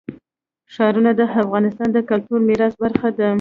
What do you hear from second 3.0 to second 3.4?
ده.